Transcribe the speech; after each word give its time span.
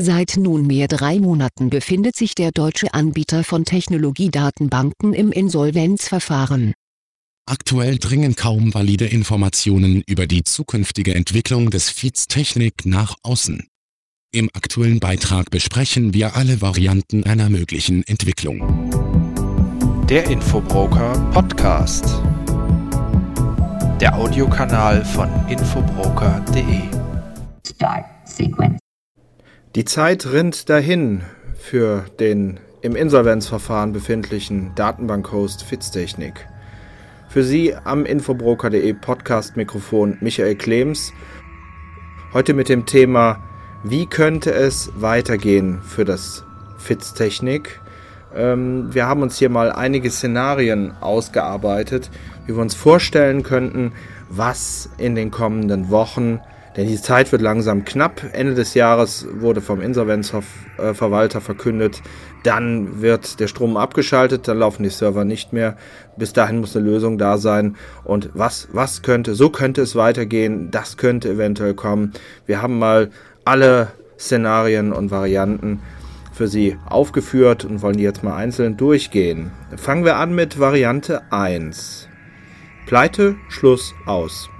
Seit 0.00 0.36
nunmehr 0.36 0.88
drei 0.88 1.20
Monaten 1.20 1.70
befindet 1.70 2.16
sich 2.16 2.34
der 2.34 2.50
deutsche 2.50 2.92
Anbieter 2.94 3.44
von 3.44 3.64
Technologiedatenbanken 3.64 5.12
im 5.12 5.30
Insolvenzverfahren. 5.30 6.74
Aktuell 7.46 7.98
dringen 7.98 8.34
kaum 8.34 8.74
valide 8.74 9.04
Informationen 9.04 10.02
über 10.06 10.26
die 10.26 10.42
zukünftige 10.42 11.14
Entwicklung 11.14 11.70
des 11.70 11.90
FIZ 11.90 12.26
Technik 12.26 12.86
nach 12.86 13.14
außen. 13.22 13.68
Im 14.32 14.50
aktuellen 14.52 14.98
Beitrag 14.98 15.50
besprechen 15.50 16.12
wir 16.12 16.34
alle 16.34 16.60
Varianten 16.60 17.22
einer 17.22 17.48
möglichen 17.48 18.02
Entwicklung. 18.08 18.90
Der 20.08 20.28
Infobroker 20.28 21.12
Podcast. 21.32 22.20
Der 24.00 24.16
Audiokanal 24.16 25.04
von 25.04 25.28
infobroker.de. 25.48 26.80
Start 27.64 28.06
Sequence. 28.24 28.83
Die 29.74 29.84
Zeit 29.84 30.30
rinnt 30.30 30.68
dahin 30.68 31.22
für 31.58 32.04
den 32.20 32.60
im 32.80 32.94
Insolvenzverfahren 32.94 33.92
befindlichen 33.92 34.70
Datenbankhost 34.76 35.64
Fitztechnik. 35.64 36.46
Für 37.28 37.42
Sie 37.42 37.74
am 37.74 38.06
Infobroker.de 38.06 38.92
Podcast-Mikrofon 38.92 40.18
Michael 40.20 40.54
Klems. 40.54 41.12
Heute 42.32 42.54
mit 42.54 42.68
dem 42.68 42.86
Thema, 42.86 43.42
wie 43.82 44.06
könnte 44.06 44.52
es 44.52 44.92
weitergehen 44.94 45.82
für 45.82 46.04
das 46.04 46.44
Fitztechnik? 46.78 47.80
Ähm, 48.32 48.94
wir 48.94 49.08
haben 49.08 49.22
uns 49.22 49.38
hier 49.38 49.48
mal 49.48 49.72
einige 49.72 50.08
Szenarien 50.08 50.92
ausgearbeitet, 51.00 52.12
wie 52.46 52.54
wir 52.54 52.62
uns 52.62 52.76
vorstellen 52.76 53.42
könnten, 53.42 53.90
was 54.28 54.88
in 54.98 55.16
den 55.16 55.32
kommenden 55.32 55.90
Wochen 55.90 56.38
denn 56.76 56.88
die 56.88 57.00
Zeit 57.00 57.30
wird 57.32 57.42
langsam 57.42 57.84
knapp. 57.84 58.22
Ende 58.32 58.54
des 58.54 58.74
Jahres 58.74 59.26
wurde 59.32 59.60
vom 59.60 59.80
Insolvenzverwalter 59.80 61.40
verkündet, 61.40 62.02
dann 62.42 63.00
wird 63.00 63.40
der 63.40 63.48
Strom 63.48 63.76
abgeschaltet, 63.76 64.48
dann 64.48 64.58
laufen 64.58 64.82
die 64.82 64.90
Server 64.90 65.24
nicht 65.24 65.52
mehr. 65.52 65.76
Bis 66.16 66.32
dahin 66.32 66.60
muss 66.60 66.76
eine 66.76 66.84
Lösung 66.84 67.16
da 67.16 67.38
sein. 67.38 67.76
Und 68.04 68.30
was, 68.34 68.68
was 68.72 69.02
könnte, 69.02 69.34
so 69.34 69.50
könnte 69.50 69.82
es 69.82 69.96
weitergehen, 69.96 70.70
das 70.70 70.96
könnte 70.96 71.30
eventuell 71.30 71.74
kommen. 71.74 72.12
Wir 72.46 72.60
haben 72.60 72.78
mal 72.78 73.10
alle 73.44 73.88
Szenarien 74.18 74.92
und 74.92 75.10
Varianten 75.10 75.80
für 76.32 76.48
Sie 76.48 76.76
aufgeführt 76.86 77.64
und 77.64 77.82
wollen 77.82 77.96
die 77.96 78.02
jetzt 78.02 78.24
mal 78.24 78.34
einzeln 78.34 78.76
durchgehen. 78.76 79.52
Fangen 79.76 80.04
wir 80.04 80.16
an 80.16 80.34
mit 80.34 80.58
Variante 80.58 81.22
1. 81.30 82.08
Pleite, 82.86 83.36
Schluss, 83.48 83.94
aus. 84.04 84.50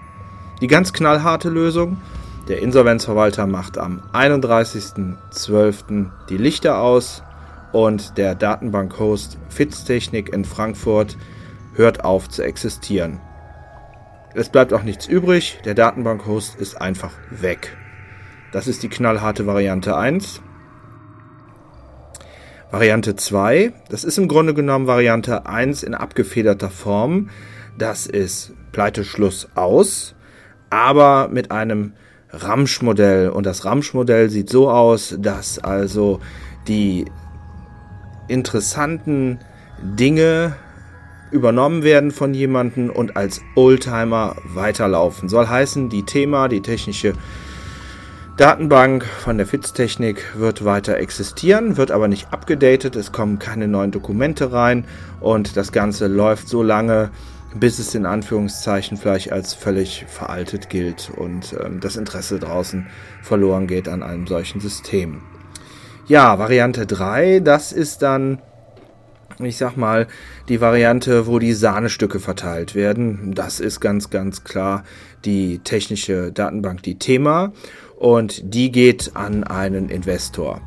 Die 0.61 0.69
ganz 0.69 0.93
knallharte 0.93 1.49
Lösung, 1.49 2.01
der 2.49 2.61
Insolvenzverwalter 2.61 3.47
macht 3.47 3.77
am 3.77 4.03
31.12. 4.13 6.11
die 6.29 6.37
Lichter 6.37 6.79
aus 6.79 7.23
und 7.73 8.17
der 8.19 8.37
Datenbank-Host 8.37 9.37
Fitztechnik 9.49 10.33
in 10.33 10.45
Frankfurt 10.45 11.17
hört 11.75 12.05
auf 12.05 12.29
zu 12.29 12.43
existieren. 12.43 13.21
Es 14.35 14.49
bleibt 14.49 14.73
auch 14.73 14.85
nichts 14.85 15.09
übrig, 15.09 15.59
der 15.65 15.75
Datenbank-Host 15.75 16.55
ist 16.57 16.81
einfach 16.81 17.13
weg. 17.31 17.77
Das 18.53 18.69
ist 18.69 18.85
die 18.85 18.89
knallharte 18.89 19.47
Variante 19.47 19.97
1. 19.97 20.41
Variante 22.71 23.17
2, 23.17 23.73
das 23.89 24.05
ist 24.05 24.19
im 24.19 24.29
Grunde 24.29 24.55
genommen 24.55 24.87
Variante 24.87 25.47
1 25.47 25.83
in 25.83 25.95
abgefederter 25.95 26.71
Form. 26.71 27.31
Das 27.77 28.07
ist 28.07 28.53
Pleite 28.71 29.03
Schluss 29.05 29.49
aus 29.57 30.14
aber 30.75 31.29
mit 31.29 31.51
einem 31.53 31.93
Ramsch-Modell. 32.31 33.31
Und 33.31 33.47
das 33.47 33.65
Ramsch-Modell 33.65 34.29
sieht 34.29 34.51
so 34.51 34.69
aus, 34.69 35.15
dass 35.19 35.59
also 35.61 36.21
die 36.67 37.05
interessanten 38.27 39.39
Dinge 39.81 40.57
übernommen 41.31 41.83
werden 41.83 42.11
von 42.11 42.35
jemandem 42.35 42.91
und 42.91 43.17
als 43.17 43.41
Oldtimer 43.55 44.37
weiterlaufen. 44.45 45.29
Soll 45.29 45.49
heißen, 45.49 45.89
die 45.91 46.05
Thema, 46.05 46.49
die 46.49 46.61
technische 46.61 47.15
Datenbank 48.37 49.05
von 49.05 49.37
der 49.37 49.47
Fitztechnik 49.47 50.35
wird 50.37 50.65
weiter 50.65 50.97
existieren, 50.97 51.77
wird 51.77 51.93
aber 51.93 52.09
nicht 52.09 52.33
abgedatet, 52.33 52.97
es 52.97 53.13
kommen 53.13 53.39
keine 53.39 53.69
neuen 53.69 53.93
Dokumente 53.93 54.53
rein 54.53 54.87
und 55.21 55.57
das 55.57 55.71
Ganze 55.71 56.09
läuft 56.09 56.49
so 56.49 56.63
lange, 56.63 57.11
bis 57.55 57.79
es 57.79 57.95
in 57.95 58.07
Anführungszeichen 58.07 58.97
vielleicht 58.97 59.33
als 59.33 59.55
völlig 59.55 60.05
veraltet 60.09 60.69
gilt 60.69 61.11
und 61.17 61.55
ähm, 61.65 61.81
das 61.81 61.97
Interesse 61.97 62.39
draußen 62.39 62.87
verloren 63.23 63.67
geht 63.67 63.89
an 63.89 64.03
einem 64.03 64.27
solchen 64.27 64.61
System. 64.61 65.23
Ja, 66.07 66.39
Variante 66.39 66.85
3, 66.85 67.41
das 67.41 67.73
ist 67.73 68.03
dann, 68.03 68.39
ich 69.39 69.57
sag 69.57 69.77
mal, 69.77 70.07
die 70.49 70.61
Variante, 70.61 71.27
wo 71.27 71.39
die 71.39 71.55
Sahnestücke 71.55 72.21
verteilt 72.21 72.75
werden. 72.75 73.33
Das 73.35 73.59
ist 73.59 73.81
ganz, 73.81 74.11
ganz 74.11 74.45
klar 74.45 74.85
die 75.25 75.61
technische 75.61 76.31
Datenbank, 76.31 76.83
die 76.83 76.99
Thema 76.99 77.53
und 77.97 78.55
die 78.55 78.71
geht 78.71 79.13
an 79.15 79.45
einen 79.45 79.89
Investor. 79.89 80.61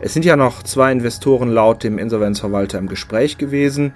Es 0.00 0.14
sind 0.14 0.24
ja 0.24 0.36
noch 0.36 0.62
zwei 0.62 0.92
Investoren 0.92 1.48
laut 1.48 1.82
dem 1.82 1.98
Insolvenzverwalter 1.98 2.78
im 2.78 2.86
Gespräch 2.86 3.36
gewesen 3.36 3.92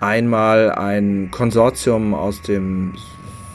einmal 0.00 0.70
ein 0.70 1.30
Konsortium 1.30 2.14
aus 2.14 2.42
dem 2.42 2.94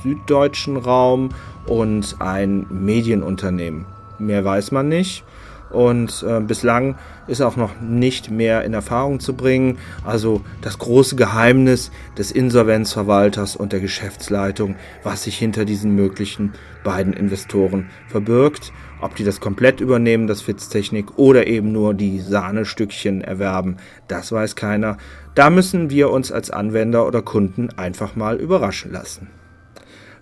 süddeutschen 0.03 0.77
Raum 0.77 1.29
und 1.67 2.15
ein 2.19 2.65
Medienunternehmen. 2.69 3.85
Mehr 4.19 4.43
weiß 4.43 4.71
man 4.71 4.89
nicht. 4.89 5.23
Und 5.71 6.25
äh, 6.27 6.39
bislang 6.39 6.95
ist 7.27 7.41
auch 7.41 7.55
noch 7.55 7.79
nicht 7.81 8.29
mehr 8.29 8.63
in 8.63 8.73
Erfahrung 8.73 9.19
zu 9.19 9.33
bringen. 9.33 9.77
Also 10.05 10.41
das 10.61 10.77
große 10.77 11.15
Geheimnis 11.15 11.91
des 12.17 12.31
Insolvenzverwalters 12.31 13.55
und 13.55 13.71
der 13.73 13.79
Geschäftsleitung, 13.79 14.75
was 15.03 15.23
sich 15.23 15.37
hinter 15.37 15.65
diesen 15.65 15.95
möglichen 15.95 16.53
beiden 16.83 17.13
Investoren 17.13 17.89
verbirgt. 18.07 18.73
Ob 19.01 19.15
die 19.15 19.23
das 19.23 19.39
komplett 19.39 19.81
übernehmen, 19.81 20.27
das 20.27 20.41
Fitztechnik, 20.41 21.17
oder 21.17 21.47
eben 21.47 21.71
nur 21.71 21.93
die 21.93 22.19
Sahnestückchen 22.19 23.21
erwerben, 23.21 23.77
das 24.07 24.31
weiß 24.31 24.55
keiner. 24.55 24.97
Da 25.33 25.49
müssen 25.49 25.89
wir 25.89 26.11
uns 26.11 26.31
als 26.31 26.51
Anwender 26.51 27.07
oder 27.07 27.21
Kunden 27.21 27.69
einfach 27.77 28.15
mal 28.15 28.39
überraschen 28.39 28.91
lassen. 28.91 29.29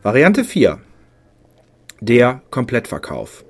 Variante 0.02 0.46
4. 0.46 0.78
Der 2.00 2.42
Komplettverkauf. 2.52 3.44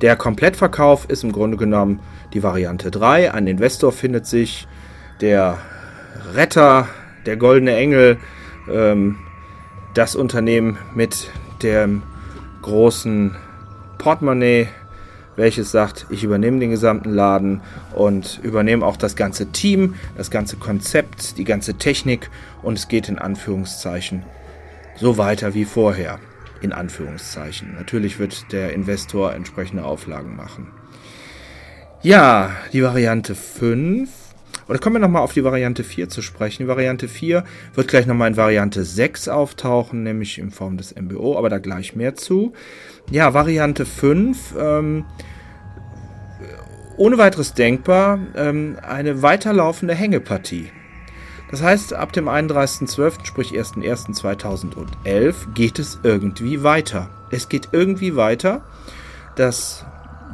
Der 0.00 0.16
Komplettverkauf 0.16 1.08
ist 1.08 1.24
im 1.24 1.32
Grunde 1.32 1.56
genommen 1.56 2.00
die 2.34 2.42
Variante 2.42 2.90
3. 2.90 3.32
Ein 3.32 3.46
Investor 3.46 3.92
findet 3.92 4.26
sich, 4.26 4.68
der 5.20 5.58
Retter, 6.34 6.88
der 7.26 7.36
goldene 7.36 7.74
Engel, 7.76 8.18
ähm, 8.70 9.16
das 9.94 10.14
Unternehmen 10.14 10.78
mit 10.94 11.30
dem 11.62 12.02
großen 12.62 13.34
Portemonnaie, 13.98 14.68
welches 15.36 15.70
sagt, 15.70 16.06
ich 16.10 16.24
übernehme 16.24 16.58
den 16.58 16.70
gesamten 16.70 17.10
Laden 17.10 17.60
und 17.94 18.40
übernehme 18.42 18.84
auch 18.84 18.96
das 18.96 19.16
ganze 19.16 19.50
Team, 19.52 19.94
das 20.16 20.30
ganze 20.30 20.56
Konzept, 20.56 21.38
die 21.38 21.44
ganze 21.44 21.74
Technik 21.74 22.30
und 22.62 22.78
es 22.78 22.88
geht 22.88 23.08
in 23.08 23.18
Anführungszeichen 23.18 24.24
so 24.96 25.16
weiter 25.16 25.54
wie 25.54 25.64
vorher. 25.64 26.18
In 26.60 26.72
Anführungszeichen. 26.72 27.74
Natürlich 27.74 28.18
wird 28.18 28.52
der 28.52 28.72
Investor 28.72 29.32
entsprechende 29.32 29.84
Auflagen 29.84 30.36
machen. 30.36 30.68
Ja, 32.02 32.50
die 32.72 32.82
Variante 32.82 33.34
5. 33.34 34.08
Oder 34.68 34.78
kommen 34.78 34.96
wir 34.96 35.00
nochmal 35.00 35.22
auf 35.22 35.32
die 35.32 35.44
Variante 35.44 35.82
4 35.82 36.08
zu 36.08 36.20
sprechen. 36.20 36.64
Die 36.64 36.68
Variante 36.68 37.08
4 37.08 37.42
wird 37.74 37.88
gleich 37.88 38.06
nochmal 38.06 38.28
in 38.28 38.36
Variante 38.36 38.84
6 38.84 39.28
auftauchen, 39.28 40.02
nämlich 40.02 40.38
in 40.38 40.50
Form 40.50 40.76
des 40.76 40.94
MBO, 40.94 41.38
aber 41.38 41.48
da 41.48 41.58
gleich 41.58 41.96
mehr 41.96 42.14
zu. 42.14 42.52
Ja, 43.10 43.34
Variante 43.34 43.86
5. 43.86 44.54
Ähm, 44.58 45.04
ohne 46.98 47.16
weiteres 47.16 47.54
denkbar 47.54 48.18
ähm, 48.36 48.76
eine 48.82 49.22
weiterlaufende 49.22 49.94
Hängepartie. 49.94 50.70
Das 51.50 51.62
heißt, 51.62 51.94
ab 51.94 52.12
dem 52.12 52.28
31.12., 52.28 53.24
sprich 53.24 53.52
1.1.2011, 53.52 55.52
geht 55.54 55.78
es 55.78 56.00
irgendwie 56.02 56.62
weiter. 56.62 57.08
Es 57.30 57.48
geht 57.48 57.70
irgendwie 57.72 58.16
weiter. 58.16 58.62
Das 59.36 59.86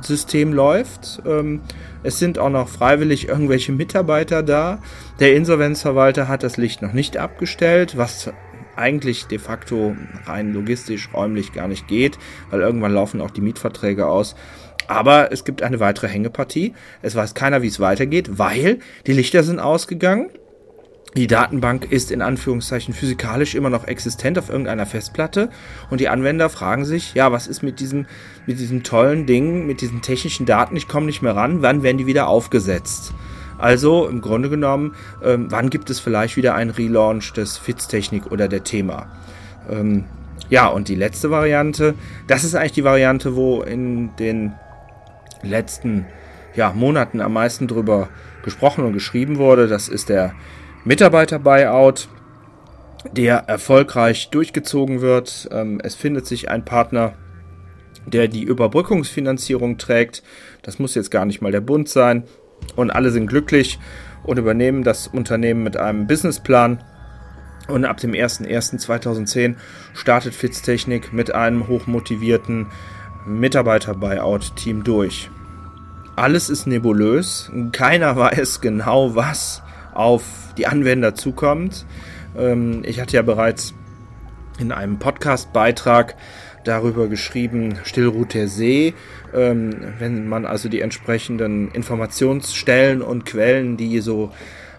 System 0.03 0.53
läuft. 0.53 1.23
Ähm, 1.25 1.61
es 2.03 2.19
sind 2.19 2.39
auch 2.39 2.51
noch 2.51 2.69
freiwillig 2.69 3.29
irgendwelche 3.29 3.73
Mitarbeiter 3.73 4.43
da. 4.43 4.79
Der 5.21 5.37
Insolvenzverwalter 5.37 6.29
hat 6.29 6.43
das 6.43 6.57
Licht 6.57 6.83
noch 6.83 6.93
nicht 6.93 7.17
abgestellt, 7.17 7.97
was 7.97 8.33
eigentlich 8.77 9.27
de 9.27 9.39
facto 9.39 9.95
rein 10.27 10.53
logistisch, 10.53 11.11
räumlich 11.15 11.53
gar 11.53 11.69
nicht 11.69 11.87
geht, 11.87 12.19
weil 12.51 12.61
irgendwann 12.61 12.93
laufen 12.93 13.21
auch 13.21 13.31
die 13.31 13.41
Mietverträge 13.41 14.07
aus. 14.07 14.35
Aber 14.89 15.33
es 15.33 15.45
gibt 15.45 15.63
eine 15.63 15.81
weitere 15.81 16.09
Hängepartie. 16.09 16.75
Es 17.01 17.15
weiß 17.15 17.35
keiner, 17.35 17.63
wie 17.63 17.69
es 17.69 17.81
weitergeht, 17.81 18.39
weil 18.39 18.81
die 19.07 19.13
Lichter 19.13 19.43
sind 19.43 19.61
ausgegangen. 19.61 20.29
Die 21.17 21.29
Datenbank 21.29 21.93
ist 21.93 22.11
in 22.11 22.23
Anführungszeichen 22.23 22.93
physikalisch 22.93 23.55
immer 23.55 23.71
noch 23.71 23.87
existent 23.87 24.37
auf 24.37 24.49
irgendeiner 24.49 24.85
Festplatte 24.85 25.49
und 25.89 26.01
die 26.01 26.09
Anwender 26.09 26.49
fragen 26.49 26.85
sich, 26.85 27.15
ja, 27.15 27.31
was 27.31 27.47
ist 27.47 27.63
mit 27.63 27.79
diesem, 27.79 28.07
mit 28.47 28.59
diesen 28.59 28.83
tollen 28.83 29.25
Dingen, 29.25 29.65
mit 29.65 29.81
diesen 29.81 30.03
technischen 30.03 30.45
Daten, 30.45 30.77
ich 30.77 30.89
komme 30.89 31.07
nicht 31.07 31.23
mehr 31.23 31.37
ran, 31.37 31.63
wann 31.63 31.85
werden 31.85 31.99
die 31.99 32.07
wieder 32.07 32.27
aufgesetzt? 32.27 33.15
Also 33.59 34.09
im 34.09 34.23
Grunde 34.23 34.51
genommen, 34.51 34.97
ähm, 35.23 35.47
wann 35.51 35.71
gibt 35.71 35.89
es 35.89 36.01
vielleicht 36.01 36.37
wieder 36.37 36.57
einen 36.57 36.71
Relaunch 36.71 37.33
des 37.33 37.59
Fitztechnik 37.59 38.33
oder 38.33 38.49
der 38.49 38.65
Thema? 38.65 39.07
Ähm, 39.71 40.07
ja, 40.51 40.67
und 40.67 40.89
die 40.89 40.97
letzte 40.97 41.31
Variante, 41.31 41.95
das 42.27 42.43
ist 42.43 42.57
eigentlich 42.57 42.73
die 42.73 42.85
Variante, 42.85 43.37
wo 43.37 43.63
in 43.63 44.15
den 44.17 44.53
letzten 45.43 46.07
ja, 46.57 46.73
Monaten 46.73 47.21
am 47.21 47.33
meisten 47.33 47.69
drüber 47.69 48.09
gesprochen 48.43 48.85
und 48.85 48.93
geschrieben 48.93 49.39
wurde. 49.39 49.69
Das 49.69 49.89
ist 49.89 50.09
der 50.09 50.35
Mitarbeiter-Buyout, 50.85 52.09
der 53.13 53.37
erfolgreich 53.49 54.31
durchgezogen 54.31 55.01
wird. 55.01 55.49
Ähm, 55.51 55.81
es 55.83 55.95
findet 55.95 56.27
sich 56.27 56.51
ein 56.51 56.65
Partner, 56.65 57.15
der 58.07 58.29
die 58.29 58.43
Überbrückungsfinanzierung 58.43 59.79
trägt. 59.79 60.23
Das 60.63 60.79
muss 60.79 60.95
jetzt 60.95 61.11
gar 61.11 61.25
nicht 61.25 61.41
mal 61.41 61.53
der 61.53 61.63
Bund 61.63 61.89
sein. 61.89 62.25
Und 62.77 62.91
alle 62.91 63.11
sind 63.11 63.27
glücklich 63.27 63.79
und 64.25 64.39
übernehmen 64.39 64.85
das 64.85 65.07
Unternehmen 65.07 65.63
mit 65.63 65.77
einem 65.77 66.07
Businessplan. 66.07 66.83
Und 67.67 67.87
ab 67.87 67.97
dem 67.97 68.13
01.01.2010 68.13 69.55
startet 69.95 70.35
Fitztechnik 70.35 71.15
mit 71.15 71.35
einem 71.35 71.67
hochmotivierten 71.67 72.67
Mitarbeiter-Buyout-Team 73.27 74.85
durch. 74.85 75.31
Alles 76.15 76.51
ist 76.51 76.67
nebulös, 76.67 77.51
keiner 77.73 78.17
weiß 78.17 78.61
genau, 78.61 79.15
was 79.15 79.64
auf 79.95 80.55
die 80.57 80.67
Anwender 80.67 81.15
zukommt. 81.15 81.87
Ähm, 82.37 82.83
ich 82.85 83.01
hatte 83.01 83.17
ja 83.17 83.23
bereits 83.23 83.75
in 84.59 84.73
einem 84.73 84.99
Podcast-Beitrag 84.99 86.17
darüber 86.65 87.09
geschrieben, 87.09 87.79
Stillruht 87.85 88.35
der 88.35 88.49
See. 88.49 88.95
Ähm, 89.35 89.71
wenn 89.99 90.29
man 90.29 90.47
also 90.47 90.69
die 90.69 90.81
entsprechenden 90.81 91.71
Informationsstellen 91.71 93.03
und 93.03 93.27
Quellen, 93.27 93.77
die 93.77 94.01
so 94.01 94.33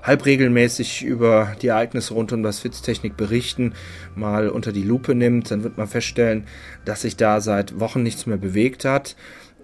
halbregelmäßig 0.04 1.04
über 1.04 1.56
die 1.62 1.68
Ereignisse 1.68 2.14
rund 2.14 2.32
um 2.32 2.44
das 2.44 2.60
Fitztechnik 2.60 3.18
berichten, 3.18 3.74
mal 4.16 4.50
unter 4.50 4.72
die 4.72 4.84
Lupe 4.84 5.16
nimmt, 5.16 5.50
dann 5.50 5.64
wird 5.64 5.78
man 5.78 5.88
feststellen, 5.88 6.46
dass 6.86 7.02
sich 7.02 7.18
da 7.18 7.42
seit 7.42 7.80
Wochen 7.80 8.04
nichts 8.04 8.26
mehr 8.26 8.38
bewegt 8.38 8.86
hat. 8.86 9.16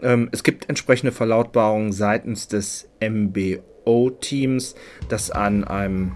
Ähm, 0.01 0.30
es 0.31 0.44
gibt 0.44 0.68
entsprechende 0.68 1.12
Verlautbarungen 1.12 1.92
seitens 1.92 2.48
des 2.48 2.89
MBO-Teams, 3.86 4.75
dass 5.10 5.31
an 5.31 5.63
einem 5.63 6.13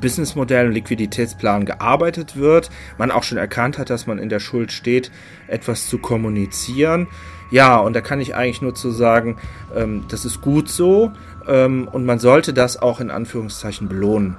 Businessmodell 0.00 0.68
und 0.68 0.72
Liquiditätsplan 0.72 1.64
gearbeitet 1.64 2.36
wird, 2.36 2.70
man 2.96 3.10
auch 3.10 3.24
schon 3.24 3.38
erkannt 3.38 3.78
hat, 3.78 3.90
dass 3.90 4.06
man 4.06 4.18
in 4.18 4.28
der 4.28 4.40
Schuld 4.40 4.72
steht, 4.72 5.10
etwas 5.48 5.88
zu 5.88 5.98
kommunizieren. 5.98 7.08
Ja, 7.50 7.76
und 7.78 7.94
da 7.94 8.00
kann 8.00 8.20
ich 8.20 8.34
eigentlich 8.34 8.62
nur 8.62 8.74
zu 8.74 8.90
sagen, 8.90 9.36
ähm, 9.74 10.04
das 10.08 10.24
ist 10.24 10.40
gut 10.40 10.68
so 10.68 11.10
ähm, 11.48 11.88
und 11.90 12.06
man 12.06 12.20
sollte 12.20 12.52
das 12.52 12.80
auch 12.80 13.00
in 13.00 13.10
Anführungszeichen 13.10 13.88
belohnen. 13.88 14.36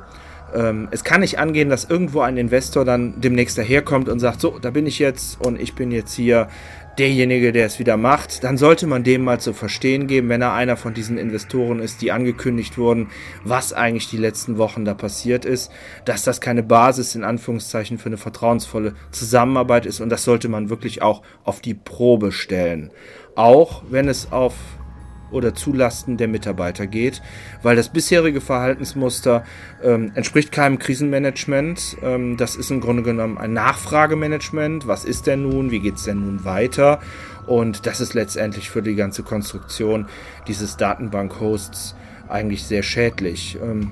Ähm, 0.53 0.87
es 0.91 1.03
kann 1.03 1.21
nicht 1.21 1.39
angehen, 1.39 1.69
dass 1.69 1.85
irgendwo 1.85 2.21
ein 2.21 2.37
Investor 2.37 2.85
dann 2.85 3.19
demnächst 3.21 3.57
daherkommt 3.57 4.09
und 4.09 4.19
sagt, 4.19 4.41
so, 4.41 4.59
da 4.59 4.71
bin 4.71 4.85
ich 4.85 4.99
jetzt 4.99 5.39
und 5.45 5.59
ich 5.59 5.75
bin 5.75 5.91
jetzt 5.91 6.13
hier 6.13 6.47
derjenige, 6.97 7.51
der 7.51 7.65
es 7.65 7.79
wieder 7.79 7.95
macht, 7.95 8.43
dann 8.43 8.57
sollte 8.57 8.85
man 8.85 9.03
dem 9.03 9.23
mal 9.23 9.39
zu 9.39 9.53
verstehen 9.53 10.07
geben, 10.07 10.29
wenn 10.29 10.41
er 10.41 10.53
einer 10.53 10.75
von 10.75 10.93
diesen 10.93 11.17
Investoren 11.17 11.79
ist, 11.79 12.01
die 12.01 12.11
angekündigt 12.11 12.77
wurden, 12.77 13.07
was 13.43 13.71
eigentlich 13.73 14.09
die 14.09 14.17
letzten 14.17 14.57
Wochen 14.57 14.83
da 14.83 14.93
passiert 14.93 15.45
ist, 15.45 15.71
dass 16.05 16.23
das 16.23 16.41
keine 16.41 16.63
Basis 16.63 17.15
in 17.15 17.23
Anführungszeichen 17.23 17.97
für 17.97 18.07
eine 18.07 18.17
vertrauensvolle 18.17 18.93
Zusammenarbeit 19.11 19.85
ist 19.85 20.01
und 20.01 20.09
das 20.09 20.23
sollte 20.23 20.49
man 20.49 20.69
wirklich 20.69 21.01
auch 21.01 21.21
auf 21.43 21.61
die 21.61 21.73
Probe 21.73 22.31
stellen. 22.31 22.91
Auch 23.35 23.83
wenn 23.89 24.09
es 24.09 24.31
auf 24.31 24.53
oder 25.31 25.53
zulasten 25.53 26.17
der 26.17 26.27
Mitarbeiter 26.27 26.87
geht, 26.87 27.21
weil 27.63 27.75
das 27.75 27.89
bisherige 27.89 28.41
Verhaltensmuster 28.41 29.43
ähm, 29.83 30.11
entspricht 30.15 30.51
keinem 30.51 30.79
Krisenmanagement. 30.79 31.97
Ähm, 32.03 32.37
das 32.37 32.55
ist 32.55 32.71
im 32.71 32.81
Grunde 32.81 33.03
genommen 33.03 33.37
ein 33.37 33.53
Nachfragemanagement. 33.53 34.87
Was 34.87 35.05
ist 35.05 35.27
denn 35.27 35.43
nun? 35.43 35.71
Wie 35.71 35.79
geht 35.79 35.95
es 35.95 36.03
denn 36.03 36.19
nun 36.19 36.45
weiter? 36.45 36.99
Und 37.47 37.85
das 37.85 38.01
ist 38.01 38.13
letztendlich 38.13 38.69
für 38.69 38.81
die 38.81 38.95
ganze 38.95 39.23
Konstruktion 39.23 40.07
dieses 40.47 40.77
Datenbank-Hosts 40.77 41.95
eigentlich 42.29 42.63
sehr 42.63 42.83
schädlich. 42.83 43.57
Ähm, 43.61 43.91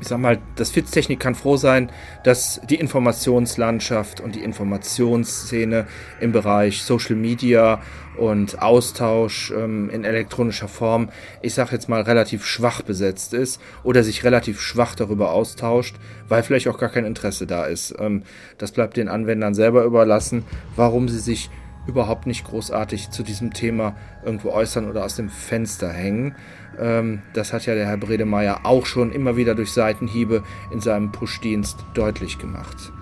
ich 0.00 0.08
sag 0.08 0.18
mal, 0.18 0.38
das 0.56 0.70
Fitztechnik 0.70 1.20
kann 1.20 1.34
froh 1.34 1.56
sein, 1.56 1.90
dass 2.24 2.60
die 2.68 2.76
Informationslandschaft 2.76 4.20
und 4.20 4.34
die 4.34 4.42
Informationsszene 4.42 5.86
im 6.20 6.32
Bereich 6.32 6.82
Social 6.82 7.16
Media 7.16 7.80
und 8.16 8.60
Austausch 8.60 9.52
ähm, 9.52 9.90
in 9.90 10.04
elektronischer 10.04 10.68
Form, 10.68 11.08
ich 11.40 11.54
sag 11.54 11.72
jetzt 11.72 11.88
mal, 11.88 12.02
relativ 12.02 12.44
schwach 12.44 12.82
besetzt 12.82 13.32
ist 13.32 13.60
oder 13.82 14.02
sich 14.02 14.24
relativ 14.24 14.60
schwach 14.60 14.94
darüber 14.94 15.32
austauscht, 15.32 15.96
weil 16.28 16.42
vielleicht 16.42 16.68
auch 16.68 16.78
gar 16.78 16.90
kein 16.90 17.04
Interesse 17.04 17.46
da 17.46 17.64
ist. 17.64 17.94
Ähm, 17.98 18.22
das 18.58 18.72
bleibt 18.72 18.96
den 18.96 19.08
Anwendern 19.08 19.54
selber 19.54 19.84
überlassen, 19.84 20.44
warum 20.76 21.08
sie 21.08 21.20
sich 21.20 21.50
überhaupt 21.88 22.26
nicht 22.26 22.44
großartig 22.44 23.10
zu 23.10 23.22
diesem 23.24 23.52
Thema 23.52 23.96
irgendwo 24.24 24.50
äußern 24.50 24.88
oder 24.88 25.04
aus 25.04 25.16
dem 25.16 25.30
Fenster 25.30 25.90
hängen. 25.90 26.36
Ähm, 26.78 27.22
das 27.32 27.52
hat 27.52 27.66
ja 27.66 27.74
der 27.74 27.86
Herr 27.86 27.96
Bredemeier 27.96 28.60
auch 28.64 28.86
schon 28.86 29.10
immer 29.10 29.36
wieder 29.36 29.54
durch 29.54 29.72
Seitenhiebe 29.72 30.44
in 30.70 30.80
seinem 30.80 31.10
Push-Dienst 31.10 31.78
deutlich 31.94 32.38
gemacht. 32.38 32.92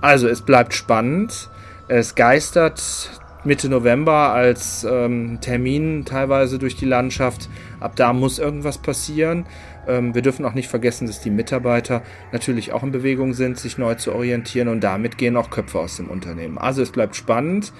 Also 0.00 0.28
es 0.28 0.42
bleibt 0.42 0.74
spannend. 0.74 1.48
Es 1.88 2.14
geistert 2.14 3.10
Mitte 3.44 3.68
November 3.68 4.32
als 4.32 4.84
ähm, 4.88 5.38
Termin 5.40 6.04
teilweise 6.04 6.58
durch 6.58 6.76
die 6.76 6.84
Landschaft. 6.84 7.48
Ab 7.80 7.96
da 7.96 8.12
muss 8.12 8.38
irgendwas 8.38 8.78
passieren. 8.78 9.46
Ähm, 9.86 10.14
wir 10.14 10.22
dürfen 10.22 10.44
auch 10.44 10.54
nicht 10.54 10.68
vergessen, 10.68 11.06
dass 11.06 11.20
die 11.20 11.30
Mitarbeiter 11.30 12.02
natürlich 12.32 12.72
auch 12.72 12.82
in 12.82 12.92
Bewegung 12.92 13.34
sind, 13.34 13.58
sich 13.58 13.78
neu 13.78 13.94
zu 13.94 14.12
orientieren 14.12 14.68
und 14.68 14.80
damit 14.80 15.16
gehen 15.16 15.36
auch 15.36 15.48
Köpfe 15.48 15.78
aus 15.78 15.96
dem 15.96 16.08
Unternehmen. 16.08 16.58
Also 16.58 16.82
es 16.82 16.90
bleibt 16.90 17.16
spannend. 17.16 17.72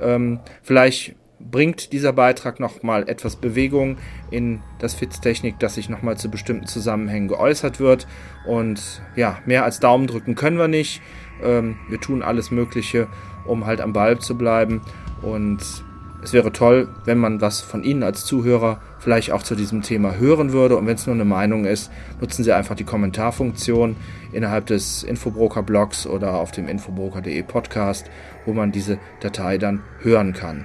Ähm, 0.00 0.40
vielleicht 0.62 1.14
bringt 1.38 1.92
dieser 1.92 2.12
Beitrag 2.12 2.60
nochmal 2.60 3.08
etwas 3.08 3.36
Bewegung 3.36 3.98
in 4.30 4.60
das 4.78 4.94
Fitztechnik, 4.94 5.58
dass 5.58 5.74
sich 5.74 5.88
nochmal 5.88 6.16
zu 6.16 6.30
bestimmten 6.30 6.66
Zusammenhängen 6.66 7.28
geäußert 7.28 7.78
wird. 7.78 8.06
Und 8.46 9.02
ja, 9.16 9.38
mehr 9.46 9.64
als 9.64 9.80
Daumen 9.80 10.06
drücken 10.06 10.34
können 10.34 10.58
wir 10.58 10.68
nicht. 10.68 11.02
Ähm, 11.42 11.76
wir 11.88 12.00
tun 12.00 12.22
alles 12.22 12.50
Mögliche, 12.50 13.08
um 13.44 13.66
halt 13.66 13.80
am 13.80 13.92
Ball 13.92 14.18
zu 14.18 14.36
bleiben. 14.36 14.80
Und 15.22 15.84
es 16.26 16.32
wäre 16.32 16.50
toll, 16.50 16.88
wenn 17.04 17.18
man 17.18 17.40
was 17.40 17.60
von 17.60 17.84
Ihnen 17.84 18.02
als 18.02 18.24
Zuhörer 18.24 18.80
vielleicht 18.98 19.30
auch 19.30 19.44
zu 19.44 19.54
diesem 19.54 19.82
Thema 19.82 20.16
hören 20.16 20.52
würde. 20.52 20.76
Und 20.76 20.84
wenn 20.88 20.96
es 20.96 21.06
nur 21.06 21.14
eine 21.14 21.24
Meinung 21.24 21.64
ist, 21.64 21.88
nutzen 22.20 22.42
Sie 22.42 22.52
einfach 22.52 22.74
die 22.74 22.82
Kommentarfunktion 22.82 23.94
innerhalb 24.32 24.66
des 24.66 25.04
Infobroker-Blogs 25.04 26.08
oder 26.08 26.34
auf 26.34 26.50
dem 26.50 26.66
infobroker.de 26.66 27.40
Podcast, 27.44 28.10
wo 28.44 28.52
man 28.52 28.72
diese 28.72 28.98
Datei 29.20 29.56
dann 29.56 29.82
hören 30.00 30.32
kann. 30.32 30.64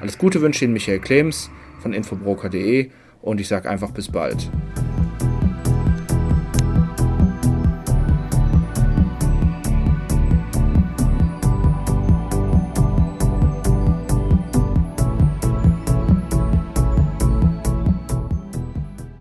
Alles 0.00 0.16
Gute 0.16 0.40
wünsche 0.40 0.64
Ihnen 0.64 0.72
Michael 0.72 1.00
Klems 1.00 1.50
von 1.80 1.92
infobroker.de 1.92 2.90
und 3.20 3.38
ich 3.38 3.48
sage 3.48 3.68
einfach 3.68 3.90
bis 3.90 4.10
bald. 4.10 4.50